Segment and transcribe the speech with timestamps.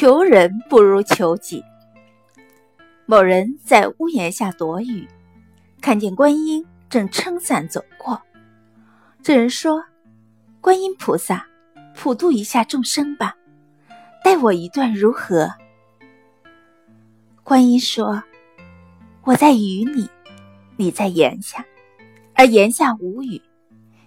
[0.00, 1.62] 求人不如求己。
[3.04, 5.06] 某人在屋檐下躲雨，
[5.82, 8.18] 看见观音正撑伞走过。
[9.22, 9.84] 这人说
[10.58, 11.46] ：“观音菩萨，
[11.94, 13.36] 普度一下众生吧，
[14.24, 15.52] 带我一段如何？”
[17.44, 18.22] 观音说
[19.24, 20.08] ：“我在雨里，
[20.78, 21.62] 你在檐下，
[22.32, 23.42] 而檐下无雨，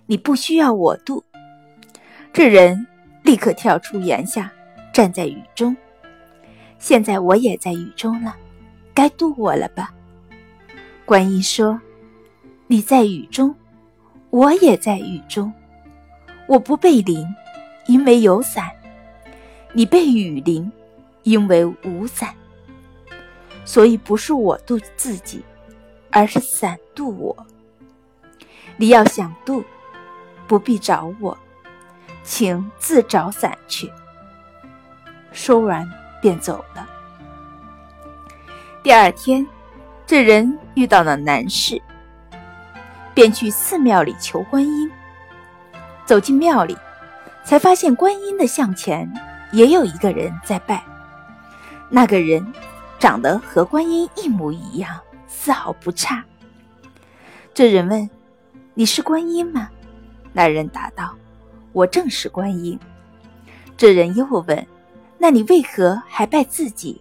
[0.07, 1.23] 你不需要我渡。”
[2.33, 2.87] 这人
[3.21, 4.51] 立刻跳出檐下。
[4.93, 5.75] 站在雨中，
[6.77, 8.37] 现在我也在雨中了，
[8.93, 9.91] 该渡我了吧？
[11.03, 11.81] 观音说
[12.67, 13.55] ：“你在雨中，
[14.29, 15.51] 我也在雨中。
[16.47, 17.25] 我不被淋，
[17.87, 18.65] 因为有伞；
[19.71, 20.71] 你被雨淋，
[21.23, 22.31] 因为无伞。
[23.65, 25.43] 所以不是我渡自己，
[26.11, 27.47] 而是伞渡我。
[28.77, 29.63] 你要想渡，
[30.45, 31.35] 不必找我，
[32.23, 33.91] 请自找伞去。”
[35.33, 35.89] 说完，
[36.21, 36.87] 便走了。
[38.83, 39.45] 第二天，
[40.05, 41.81] 这人遇到了难事，
[43.13, 44.89] 便去寺庙里求观音。
[46.05, 46.77] 走进庙里，
[47.43, 49.11] 才发现观音的像前
[49.51, 50.83] 也有一个人在拜。
[51.89, 52.45] 那个人
[52.99, 56.23] 长得和观音一模一样，丝毫不差。
[57.53, 58.09] 这人问
[58.75, 59.69] ：“你是观音吗？”
[60.33, 61.15] 那人答道
[61.71, 62.79] ：“我正是观音。”
[63.77, 64.67] 这人又问。
[65.23, 66.99] 那你为何还拜自己？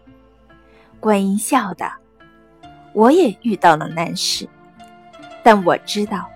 [1.01, 1.93] 观音笑道
[2.95, 4.49] ：“我也遇到了难事，
[5.43, 6.31] 但我知道，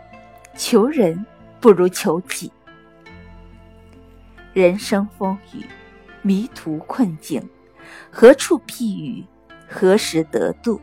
[0.56, 1.24] 求人
[1.60, 2.50] 不如求己。
[4.52, 5.64] 人生风雨，
[6.22, 7.40] 迷途困境，
[8.10, 9.24] 何处避雨？
[9.68, 10.80] 何时得度？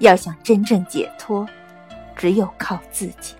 [0.00, 1.48] 要想真正解脱，
[2.16, 3.36] 只有靠自己。”